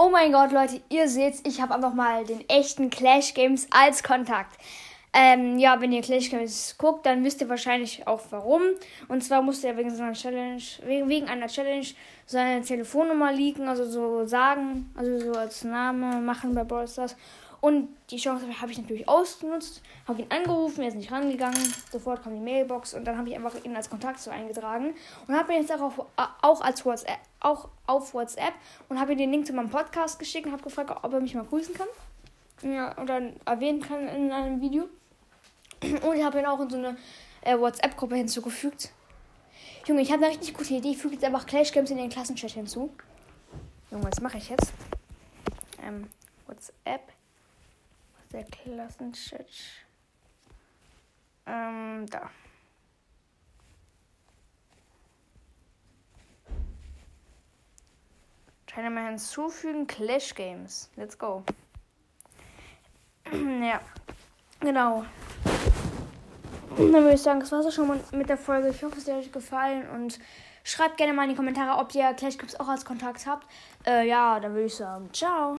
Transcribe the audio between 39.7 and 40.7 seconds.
Junge, ich habe eine richtig